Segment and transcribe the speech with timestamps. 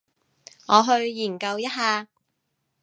[0.03, 0.07] 我去
[1.11, 2.07] 研究一下